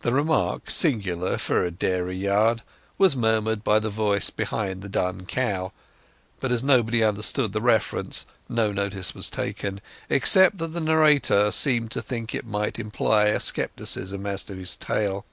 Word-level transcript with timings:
The 0.00 0.10
remark, 0.10 0.70
singular 0.70 1.38
for 1.38 1.60
a 1.62 1.70
dairy 1.70 2.16
yard, 2.16 2.62
was 2.98 3.14
murmured 3.14 3.62
by 3.62 3.78
the 3.78 3.90
voice 3.90 4.28
behind 4.28 4.82
the 4.82 4.88
dun 4.88 5.24
cow; 5.24 5.70
but 6.40 6.50
as 6.50 6.64
nobody 6.64 7.04
understood 7.04 7.52
the 7.52 7.60
reference, 7.60 8.26
no 8.48 8.72
notice 8.72 9.14
was 9.14 9.30
taken, 9.30 9.80
except 10.10 10.58
that 10.58 10.72
the 10.74 10.80
narrator 10.80 11.52
seemed 11.52 11.92
to 11.92 12.02
think 12.02 12.34
it 12.34 12.44
might 12.44 12.80
imply 12.80 13.38
scepticism 13.38 14.26
as 14.26 14.42
to 14.42 14.56
his 14.56 14.74
tale. 14.74 15.24